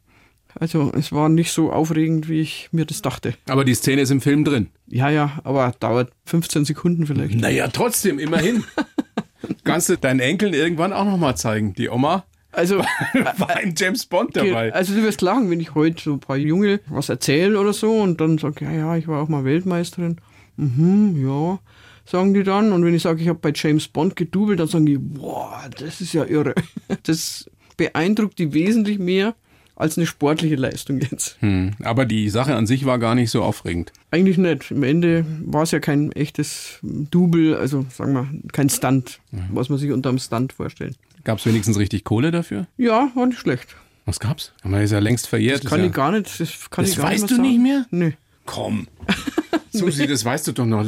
[0.59, 3.35] Also es war nicht so aufregend, wie ich mir das dachte.
[3.49, 4.69] Aber die Szene ist im Film drin.
[4.87, 7.35] Ja, ja, aber dauert 15 Sekunden vielleicht.
[7.35, 8.65] Naja, trotzdem, immerhin.
[9.65, 11.75] Kannst du deinen Enkeln irgendwann auch nochmal zeigen.
[11.75, 12.79] Die Oma Also
[13.39, 14.73] war ein James Bond dabei.
[14.73, 17.93] Also du wirst lachen, wenn ich heute so ein paar Junge was erzähle oder so
[18.01, 20.19] und dann sage, ja, ja, ich war auch mal Weltmeisterin.
[20.57, 21.59] Mhm, ja,
[22.07, 22.73] sagen die dann.
[22.73, 26.01] Und wenn ich sage, ich habe bei James Bond gedubelt, dann sagen die, boah, das
[26.01, 26.55] ist ja irre.
[27.03, 29.35] Das beeindruckt die wesentlich mehr
[29.77, 31.37] als eine sportliche Leistung jetzt.
[31.41, 33.93] Hm, aber die Sache an sich war gar nicht so aufregend.
[34.11, 34.71] Eigentlich nicht.
[34.71, 39.79] Im Ende war es ja kein echtes Double, also sagen wir, kein Stunt, was man
[39.79, 40.97] sich unter einem Stunt vorstellt.
[41.25, 42.67] Gab es wenigstens richtig Kohle dafür?
[42.77, 43.77] Ja, war nicht schlecht.
[44.05, 44.53] Was gab's?
[44.63, 45.65] Man ist ja längst verjährt.
[45.65, 46.39] Das kann ist ich ja, gar nicht.
[46.39, 47.49] Das, kann Das ich gar weißt nicht du sagen.
[47.49, 47.87] nicht mehr?
[47.91, 48.13] Nee.
[48.45, 48.87] Komm.
[49.79, 50.87] Susi, das weißt du doch noch.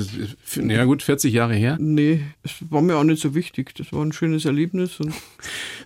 [0.68, 1.76] Ja gut, 40 Jahre her.
[1.80, 3.74] Nee, es war mir auch nicht so wichtig.
[3.76, 4.98] Das war ein schönes Erlebnis.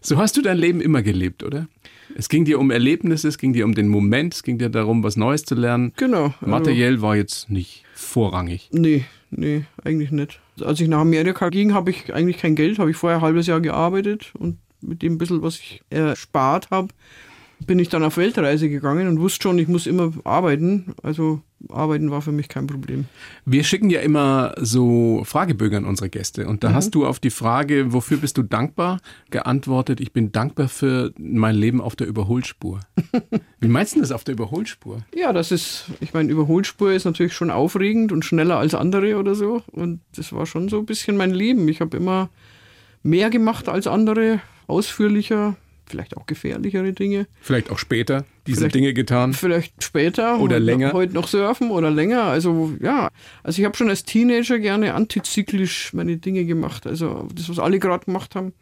[0.02, 1.68] So hast du dein Leben immer gelebt, oder?
[2.16, 5.02] Es ging dir um Erlebnisse, es ging dir um den Moment, es ging dir darum,
[5.04, 5.92] was Neues zu lernen.
[5.96, 6.34] genau.
[6.40, 8.68] also- Materiell war jetzt nicht vorrangig.
[8.72, 10.40] Nee, nee, eigentlich nicht.
[10.60, 12.78] Als ich nach Amerika ging, habe ich eigentlich kein Geld.
[12.78, 16.88] Habe ich vorher ein halbes Jahr gearbeitet und mit dem bisschen, was ich erspart habe,
[17.66, 20.94] bin ich dann auf Weltreise gegangen und wusste schon, ich muss immer arbeiten.
[21.02, 23.06] Also arbeiten war für mich kein Problem.
[23.44, 26.46] Wir schicken ja immer so Fragebögen an unsere Gäste.
[26.46, 30.68] Und da hast du auf die Frage, wofür bist du dankbar, geantwortet, ich bin dankbar
[30.68, 32.80] für mein Leben auf der Überholspur.
[33.60, 35.02] Wie meinst du das auf der Überholspur?
[35.14, 39.34] Ja, das ist, ich meine, Überholspur ist natürlich schon aufregend und schneller als andere oder
[39.34, 39.62] so.
[39.70, 41.68] Und das war schon so ein bisschen mein Leben.
[41.68, 42.30] Ich habe immer
[43.02, 45.56] mehr gemacht als andere, ausführlicher,
[45.90, 47.26] vielleicht auch gefährlichere Dinge.
[47.40, 49.32] Vielleicht auch später diese Vielleicht- Dinge getan.
[49.34, 50.86] Vielleicht später Oder heute länger.
[50.88, 52.22] Noch, heute noch surfen oder länger.
[52.22, 53.08] Also ja,
[53.42, 56.86] also ich habe schon als Teenager gerne antizyklisch meine Dinge gemacht.
[56.86, 58.52] Also das, was alle gerade gemacht haben,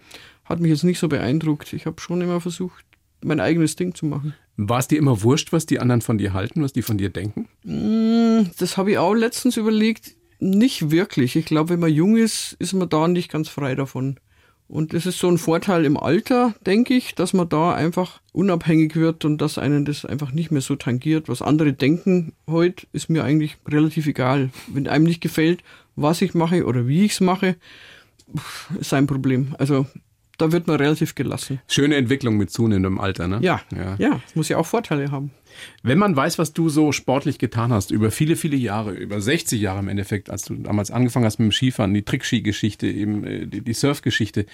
[0.44, 1.72] hat mich jetzt nicht so beeindruckt.
[1.72, 2.84] Ich habe schon immer versucht,
[3.22, 4.34] mein eigenes Ding zu machen.
[4.56, 7.10] War es dir immer wurscht, was die anderen von dir halten, was die von dir
[7.10, 7.46] denken?
[7.62, 10.16] Mm, Das habe ich auch letztens überlegt.
[10.40, 11.36] Nicht wirklich.
[11.36, 14.18] Ich glaube, wenn man jung ist, ist man da nicht ganz frei davon.
[14.68, 18.96] Und das ist so ein Vorteil im Alter, denke ich, dass man da einfach unabhängig
[18.96, 21.28] wird und dass einen das einfach nicht mehr so tangiert.
[21.28, 24.50] Was andere denken heute, ist mir eigentlich relativ egal.
[24.66, 25.62] Wenn einem nicht gefällt,
[25.96, 27.57] was ich mache oder wie ich es mache,
[28.78, 29.54] ist sein Problem.
[29.59, 29.87] Also
[30.38, 31.61] da wird man relativ gelassen.
[31.68, 33.40] Schöne Entwicklung mit zunehmendem Alter, ne?
[33.42, 33.96] Ja, ja.
[33.98, 35.33] ja, muss ja auch Vorteile haben.
[35.83, 39.61] Wenn man weiß, was du so sportlich getan hast, über viele, viele Jahre, über 60
[39.61, 43.46] Jahre im Endeffekt, als du damals angefangen hast mit dem Skifahren, die Trickski-Geschichte, eben äh,
[43.46, 44.46] die, die Surf-Geschichte,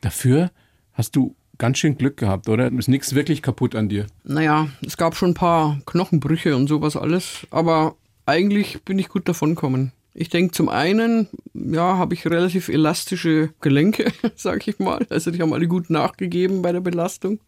[0.00, 0.50] dafür
[0.92, 2.70] hast du ganz schön Glück gehabt, oder?
[2.72, 4.06] Ist nichts wirklich kaputt an dir.
[4.24, 9.28] Naja, es gab schon ein paar Knochenbrüche und sowas alles, aber eigentlich bin ich gut
[9.28, 9.92] davon gekommen.
[10.14, 15.06] Ich denke, zum einen, ja, habe ich relativ elastische Gelenke, sag ich mal.
[15.08, 17.40] Also die haben alle gut nachgegeben bei der Belastung.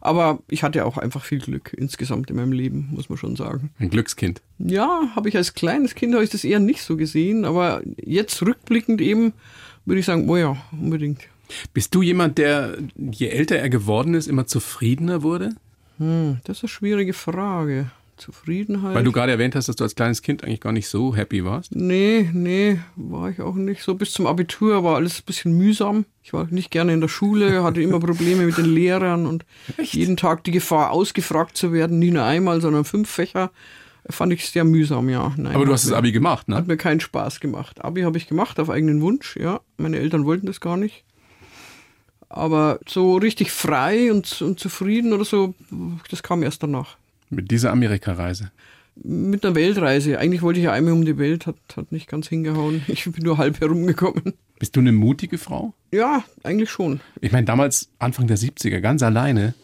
[0.00, 3.70] Aber ich hatte auch einfach viel Glück insgesamt in meinem Leben, muss man schon sagen.
[3.78, 4.42] Ein Glückskind.
[4.58, 8.42] Ja, habe ich als kleines Kind habe ich das eher nicht so gesehen, aber jetzt
[8.42, 9.32] rückblickend eben
[9.86, 11.22] würde ich sagen, oh ja, unbedingt.
[11.72, 15.54] Bist du jemand, der, je älter er geworden ist, immer zufriedener wurde?
[15.98, 17.90] Hm, das ist eine schwierige Frage.
[18.20, 18.94] Zufriedenheit.
[18.94, 21.44] Weil du gerade erwähnt hast, dass du als kleines Kind eigentlich gar nicht so happy
[21.44, 21.74] warst.
[21.74, 23.82] Nee, nee, war ich auch nicht.
[23.82, 26.04] So bis zum Abitur war alles ein bisschen mühsam.
[26.22, 29.44] Ich war nicht gerne in der Schule, hatte immer Probleme mit den Lehrern und
[29.82, 31.98] jeden Tag die Gefahr, ausgefragt zu werden.
[31.98, 33.50] Nie nur einmal, sondern fünf Fächer.
[34.08, 35.32] Fand ich sehr mühsam, ja.
[35.36, 36.56] Nein, Aber du hast das mir- Abi gemacht, ne?
[36.56, 37.84] Hat mir keinen Spaß gemacht.
[37.84, 39.60] Abi habe ich gemacht auf eigenen Wunsch, ja.
[39.76, 41.04] Meine Eltern wollten das gar nicht.
[42.28, 45.54] Aber so richtig frei und, und zufrieden oder so,
[46.10, 46.96] das kam erst danach.
[47.30, 48.50] Mit dieser Amerikareise.
[49.02, 50.18] Mit einer Weltreise.
[50.18, 52.82] Eigentlich wollte ich ja einmal um die Welt, hat, hat nicht ganz hingehauen.
[52.88, 54.34] Ich bin nur halb herumgekommen.
[54.58, 55.72] Bist du eine mutige Frau?
[55.90, 57.00] Ja, eigentlich schon.
[57.20, 59.54] Ich meine, damals, Anfang der 70er, ganz alleine,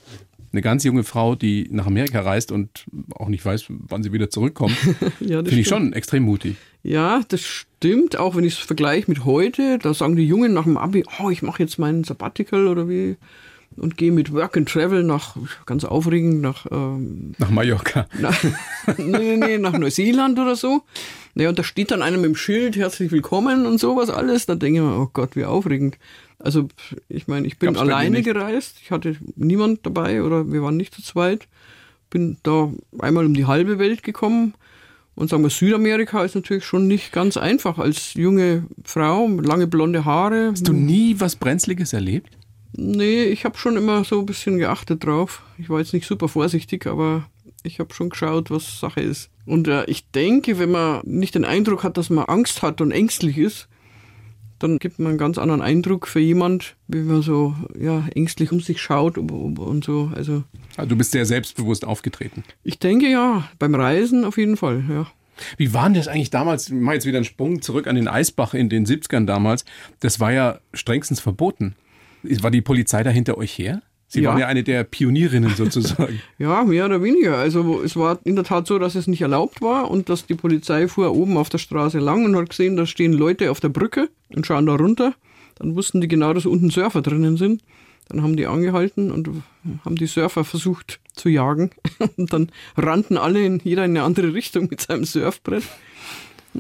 [0.53, 4.31] Eine ganz junge Frau, die nach Amerika reist und auch nicht weiß, wann sie wieder
[4.31, 4.75] zurückkommt,
[5.21, 6.57] Ja, finde ich schon extrem mutig.
[6.83, 10.65] Ja, das stimmt, auch wenn ich es vergleiche mit heute, da sagen die Jungen nach
[10.65, 13.17] dem Abi, oh, ich mache jetzt meinen Sabbatical oder wie
[13.77, 15.37] und gehe mit Work and Travel nach,
[15.67, 18.07] ganz aufregend, nach, ähm, Nach Mallorca.
[18.21, 18.43] nach,
[18.97, 20.83] nee, nee, nach Neuseeland oder so.
[21.35, 24.47] Ja, und da steht dann einer mit dem Schild, herzlich willkommen und sowas alles.
[24.47, 25.99] Da denke ich mir, oh Gott, wie aufregend.
[26.39, 26.69] Also,
[27.09, 28.77] ich meine, ich bin Gab's alleine gereist.
[28.83, 31.47] Ich hatte niemand dabei oder wir waren nicht zu zweit.
[32.11, 34.55] Bin da einmal um die halbe Welt gekommen.
[35.15, 40.05] Und sagen wir, Südamerika ist natürlich schon nicht ganz einfach als junge Frau, lange blonde
[40.05, 40.51] Haare.
[40.51, 42.36] Hast du nie was Brenzliges erlebt?
[42.73, 45.43] Nee, ich habe schon immer so ein bisschen geachtet drauf.
[45.59, 47.29] Ich war jetzt nicht super vorsichtig, aber
[47.63, 49.31] ich habe schon geschaut, was Sache ist.
[49.45, 52.91] Und äh, ich denke, wenn man nicht den Eindruck hat, dass man Angst hat und
[52.91, 53.69] ängstlich ist,
[54.59, 58.61] dann gibt man einen ganz anderen Eindruck für jemand, wenn man so ja, ängstlich um
[58.61, 60.11] sich schaut und, und so.
[60.15, 60.45] Also
[60.77, 62.43] Also du bist sehr selbstbewusst aufgetreten.
[62.65, 65.07] ich denke ja, beim Reisen auf jeden Fall, ja.
[65.59, 66.69] Wie war denn das eigentlich damals?
[66.69, 69.67] Ich mache jetzt wieder einen Sprung zurück an den Eisbach in den 70ern damals.
[70.01, 71.77] Das war ja strengstens verboten.
[72.43, 73.83] War die Polizei da hinter euch her?
[74.09, 74.31] Sie Ja.
[74.31, 76.21] waren ja eine der Pionierinnen sozusagen.
[76.39, 77.37] Ja, mehr oder weniger.
[77.39, 80.35] Also es war in der Tat so, dass es nicht erlaubt war und dass die
[80.35, 83.69] Polizei fuhr oben auf der Straße lang und hat gesehen, da stehen Leute auf der
[83.71, 85.15] Brücke und schauen da runter.
[85.57, 87.63] Dann wussten die genau, dass unten Surfer drinnen sind.
[88.09, 89.29] Dann haben die angehalten und
[89.85, 91.71] haben die Surfer versucht zu jagen.
[92.17, 95.65] Und dann rannten alle in jeder in eine andere Richtung mit seinem Surfbrett.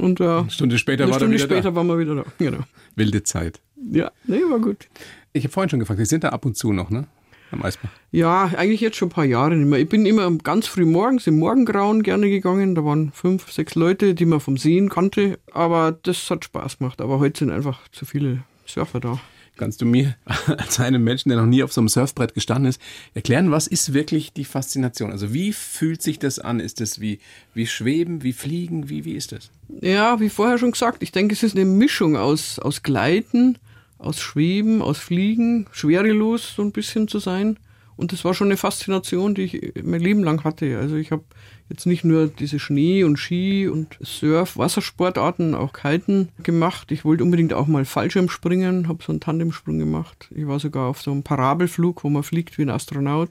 [0.00, 1.74] Und ja, Eine Stunde später eine war Stunde er wieder später da.
[1.76, 2.24] waren wir wieder da.
[2.38, 2.58] Genau.
[2.94, 3.60] Wilde Zeit.
[3.90, 4.88] Ja, nee, war gut.
[5.32, 7.06] Ich habe vorhin schon gefragt, Sie sind da ab und zu noch, ne?
[7.52, 7.90] Am Eisbach.
[8.10, 9.78] Ja, eigentlich jetzt schon ein paar Jahre nicht mehr.
[9.78, 12.74] Ich bin immer ganz früh morgens im Morgengrauen gerne gegangen.
[12.74, 15.38] Da waren fünf, sechs Leute, die man vom Sehen kannte.
[15.52, 17.00] Aber das hat Spaß gemacht.
[17.00, 19.20] Aber heute sind einfach zu viele Surfer da.
[19.56, 20.16] Kannst du mir
[20.46, 22.80] als einem Menschen, der noch nie auf so einem Surfbrett gestanden ist,
[23.14, 25.10] erklären, was ist wirklich die Faszination?
[25.10, 26.60] Also wie fühlt sich das an?
[26.60, 27.20] Ist das wie,
[27.54, 28.88] wie Schweben, wie Fliegen?
[28.88, 29.50] Wie, wie ist das?
[29.80, 33.58] Ja, wie vorher schon gesagt, ich denke, es ist eine Mischung aus, aus Gleiten,
[33.98, 37.58] aus Schweben, aus Fliegen, schwerelos so ein bisschen zu sein.
[37.96, 40.78] Und das war schon eine Faszination, die ich mein Leben lang hatte.
[40.78, 41.24] Also ich habe
[41.68, 46.92] jetzt nicht nur diese Schnee- und Ski- und Surf-Wassersportarten, auch Kiten gemacht.
[46.92, 50.28] Ich wollte unbedingt auch mal Fallschirm springen, habe so einen Tandemsprung gemacht.
[50.34, 53.30] Ich war sogar auf so einem Parabelflug, wo man fliegt wie ein Astronaut.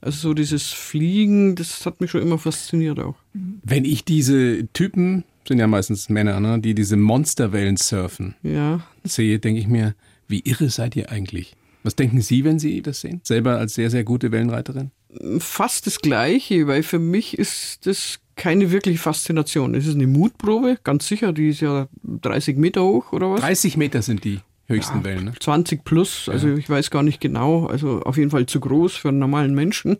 [0.00, 3.16] Also so dieses Fliegen, das hat mich schon immer fasziniert auch.
[3.32, 9.38] Wenn ich diese Typen, sind ja meistens Männer, ne, die diese Monsterwellen surfen, Ja, sehe,
[9.38, 9.94] denke ich mir,
[10.28, 11.56] wie irre seid ihr eigentlich?
[11.82, 13.20] Was denken Sie, wenn Sie das sehen?
[13.22, 14.90] Selber als sehr, sehr gute Wellenreiterin?
[15.38, 19.74] Fast das Gleiche, weil für mich ist das keine wirkliche Faszination.
[19.74, 23.40] Es ist eine Mutprobe, ganz sicher, die ist ja 30 Meter hoch oder was?
[23.40, 25.32] 30 Meter sind die höchsten Wellen, ne?
[25.38, 29.08] 20 plus, also ich weiß gar nicht genau, also auf jeden Fall zu groß für
[29.08, 29.96] einen normalen Menschen.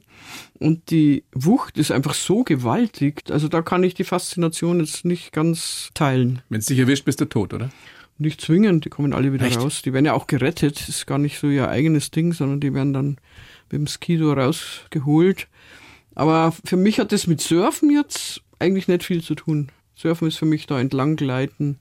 [0.59, 5.33] Und die Wucht ist einfach so gewaltig, also da kann ich die Faszination jetzt nicht
[5.33, 6.43] ganz teilen.
[6.49, 7.71] Wenn es dich erwischt, bist du tot, oder?
[8.19, 9.61] Nicht zwingend, die kommen alle wieder Echt?
[9.61, 9.83] raus.
[9.83, 12.73] Die werden ja auch gerettet, das ist gar nicht so ihr eigenes Ding, sondern die
[12.73, 13.19] werden dann
[13.71, 15.49] mit dem Skido rausgeholt.
[16.15, 19.71] Aber für mich hat das mit Surfen jetzt eigentlich nicht viel zu tun.
[19.95, 21.79] Surfen ist für mich da entlang gleiten,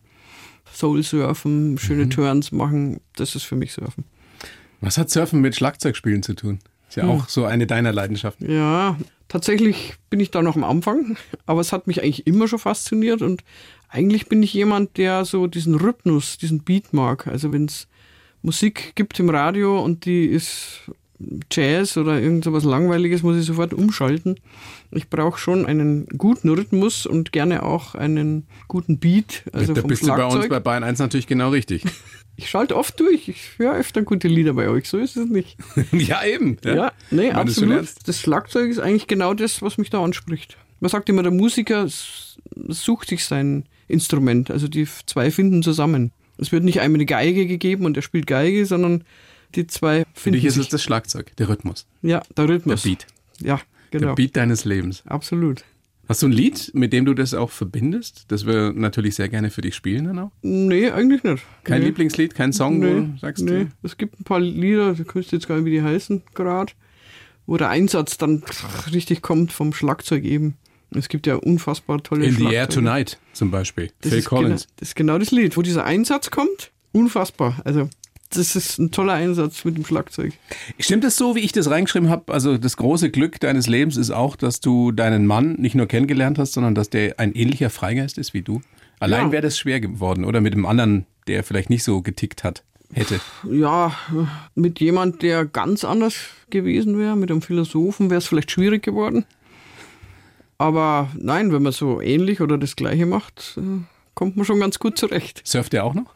[0.74, 4.04] Soul surfen, schöne Turns machen, das ist für mich Surfen.
[4.82, 6.60] Was hat Surfen mit Schlagzeugspielen zu tun?
[6.90, 7.10] Ist ja Hm.
[7.12, 8.52] auch so eine deiner Leidenschaften.
[8.52, 12.60] Ja, tatsächlich bin ich da noch am Anfang, aber es hat mich eigentlich immer schon
[12.60, 13.44] fasziniert und
[13.90, 17.28] eigentlich bin ich jemand, der so diesen Rhythmus, diesen Beat mag.
[17.28, 17.88] Also wenn es
[18.42, 20.82] Musik gibt im Radio und die ist
[21.52, 24.40] Jazz oder irgend so was Langweiliges, muss ich sofort umschalten.
[24.92, 29.44] Ich brauche schon einen guten Rhythmus und gerne auch einen guten Beat.
[29.54, 30.50] Also da bist du bei uns Schlagzeug.
[30.50, 31.84] bei Bayern 1 natürlich genau richtig.
[32.38, 33.30] Ich schalte oft durch.
[33.30, 34.90] Ich höre öfter gute Lieder bei euch.
[34.90, 35.58] So ist es nicht.
[35.94, 36.58] ja, eben.
[36.66, 37.88] Ja, nee, Meinst du absolut.
[38.06, 40.58] Das Schlagzeug ist eigentlich genau das, was mich da anspricht.
[40.82, 44.52] Man sagt immer, der Musiker sucht sich sein Instrument.
[44.52, 46.12] Also die zwei finden zusammen.
[46.38, 49.06] Es wird nicht einmal eine Geige gegeben und er spielt Geige, sondern
[49.56, 52.84] die zwei Für dich ist es das Schlagzeug, der Rhythmus, ja, der der Rhythmus.
[52.84, 53.06] Beat.
[53.40, 53.60] Ja,
[53.92, 54.16] Der genau.
[54.16, 55.04] Beat deines Lebens.
[55.06, 55.64] Absolut.
[56.08, 58.26] Hast du ein Lied, mit dem du das auch verbindest?
[58.28, 60.32] Das wir natürlich sehr gerne für dich spielen dann auch.
[60.44, 61.44] Nee, eigentlich nicht.
[61.64, 61.88] Kein nee.
[61.88, 63.64] Lieblingslied, kein Song, wo Nee, du sagst nee.
[63.66, 63.72] du?
[63.82, 66.74] Es gibt ein paar Lieder, du kannst jetzt gar nicht, wie die heißen gerade,
[67.48, 68.44] wo der Einsatz dann
[68.94, 70.56] richtig kommt vom Schlagzeug eben.
[70.92, 72.70] Es gibt ja unfassbar tolle In the Air.
[72.70, 73.90] Tonight zum Beispiel.
[74.02, 74.64] Das Phil Collins.
[74.68, 76.72] Genau, das ist genau das Lied, wo dieser Einsatz kommt.
[76.92, 77.60] Unfassbar.
[77.66, 77.90] Also,
[78.32, 80.34] das ist ein toller Einsatz mit dem Schlagzeug.
[80.80, 82.34] Stimmt es so, wie ich das reingeschrieben habe?
[82.34, 86.38] Also das große Glück deines Lebens ist auch, dass du deinen Mann nicht nur kennengelernt
[86.40, 88.62] hast, sondern dass der ein ähnlicher Freigeist ist wie du.
[89.00, 89.32] Allein Ja.
[89.32, 92.64] wäre das schwer geworden oder mit dem anderen, der vielleicht nicht so getickt hat.
[92.94, 93.20] hätte?
[93.52, 93.94] Ja,
[94.54, 96.16] mit jemand, der ganz anders
[96.50, 99.26] gewesen wäre, mit einem Philosophen, wäre es vielleicht schwierig geworden.
[100.58, 103.84] Aber nein, wenn man so ähnlich oder das Gleiche macht, äh,
[104.14, 105.42] kommt man schon ganz gut zurecht.
[105.44, 106.14] Surft er auch noch?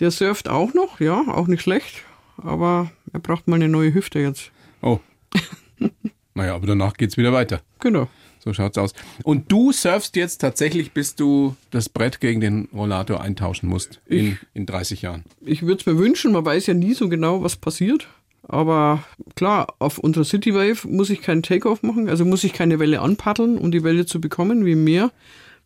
[0.00, 2.02] Der surft auch noch, ja, auch nicht schlecht.
[2.38, 4.50] Aber er braucht mal eine neue Hüfte jetzt.
[4.82, 4.98] Oh.
[6.34, 7.60] naja, aber danach geht's wieder weiter.
[7.80, 8.08] Genau.
[8.42, 8.94] So schaut's aus.
[9.22, 14.38] Und du surfst jetzt tatsächlich, bis du das Brett gegen den Rollator eintauschen musst in,
[14.54, 15.24] in 30 Jahren.
[15.42, 18.08] Ich würde es mir wünschen, man weiß ja nie so genau, was passiert.
[18.48, 19.04] Aber
[19.36, 23.00] klar, auf unserer City Wave muss ich keinen Takeoff machen, also muss ich keine Welle
[23.00, 25.12] anpaddeln, um die Welle zu bekommen, wie im Meer.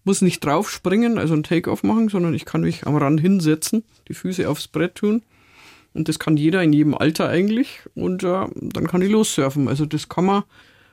[0.04, 4.14] Muss nicht draufspringen, also einen Takeoff machen, sondern ich kann mich am Rand hinsetzen, die
[4.14, 5.22] Füße aufs Brett tun.
[5.94, 7.80] Und das kann jeder in jedem Alter eigentlich.
[7.94, 9.68] Und äh, dann kann ich lossurfen.
[9.68, 10.42] Also das kann man,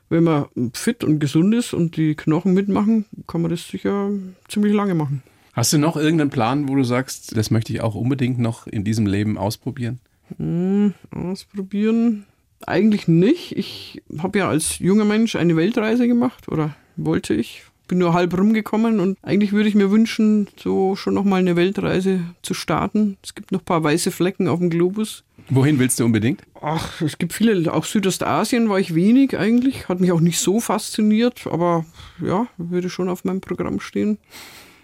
[0.10, 4.10] wenn man fit und gesund ist und die Knochen mitmachen, kann man das sicher
[4.48, 5.24] ziemlich lange machen.
[5.54, 8.86] Hast du noch irgendeinen Plan, wo du sagst, das möchte ich auch unbedingt noch in
[8.86, 10.00] diesem Leben ausprobieren?
[10.38, 12.26] Hm, ausprobieren?
[12.66, 13.58] Eigentlich nicht.
[13.58, 17.64] Ich habe ja als junger Mensch eine Weltreise gemacht oder wollte ich.
[17.88, 22.22] Bin nur halb rumgekommen und eigentlich würde ich mir wünschen, so schon nochmal eine Weltreise
[22.42, 23.18] zu starten.
[23.22, 25.24] Es gibt noch ein paar weiße Flecken auf dem Globus.
[25.50, 26.44] Wohin willst du unbedingt?
[26.62, 30.60] Ach, es gibt viele, auch Südostasien war ich wenig eigentlich, hat mich auch nicht so
[30.60, 31.86] fasziniert, aber
[32.26, 34.18] ja, würde schon auf meinem Programm stehen.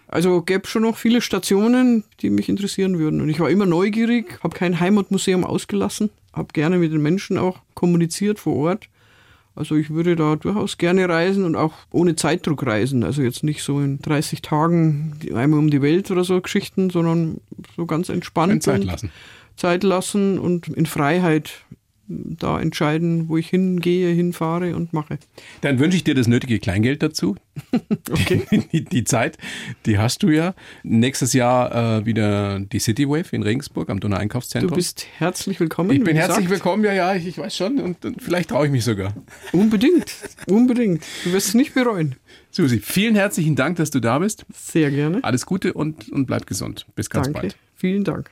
[0.08, 3.22] Also gäbe schon noch viele Stationen, die mich interessieren würden.
[3.22, 7.60] Und ich war immer neugierig, habe kein Heimatmuseum ausgelassen, habe gerne mit den Menschen auch
[7.74, 8.90] kommuniziert vor Ort.
[9.58, 13.04] Also ich würde da durchaus gerne reisen und auch ohne Zeitdruck reisen.
[13.04, 17.42] Also jetzt nicht so in 30 Tagen einmal um die Welt oder so Geschichten, sondern
[17.76, 18.62] so ganz entspannt.
[18.62, 19.12] Zeit lassen.
[19.56, 21.66] Zeit lassen und in Freiheit
[22.08, 25.20] da entscheiden, wo ich hingehe, hinfahre und mache.
[25.62, 27.36] Dann wünsche ich dir das nötige Kleingeld dazu.
[28.10, 28.46] Okay.
[28.72, 29.38] Die, die Zeit,
[29.86, 30.54] die hast du ja.
[30.84, 34.70] Nächstes Jahr äh, wieder die City Wave in Regensburg am Donau Einkaufszentrum.
[34.70, 35.92] Du bist herzlich willkommen.
[35.92, 36.52] ich bin herzlich gesagt.
[36.52, 37.80] willkommen, ja, ja, ich, ich weiß schon.
[37.80, 39.14] Und, und vielleicht traue ich mich sogar.
[39.52, 40.14] Unbedingt,
[40.48, 41.04] unbedingt.
[41.26, 42.16] Du wirst es nicht bereuen.
[42.52, 44.46] Susi, vielen herzlichen Dank, dass du da bist.
[44.54, 45.24] Sehr gerne.
[45.24, 46.86] Alles Gute und, und bleib gesund.
[46.96, 47.40] Bis ganz Danke.
[47.42, 47.58] bald.
[47.76, 48.32] Vielen Dank.